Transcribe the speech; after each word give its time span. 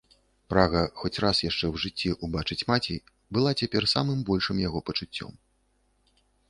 Прага 0.53 0.79
хоць 1.01 1.19
раз 1.25 1.41
яшчэ 1.49 1.65
ў 1.73 1.83
жыцці 1.83 2.15
ўбачыць 2.29 2.67
маці 2.73 2.95
была 3.39 3.51
цяпер 3.63 3.83
самым 3.95 4.19
большым 4.33 4.57
яго 4.67 4.79
пачуццём. 4.91 5.33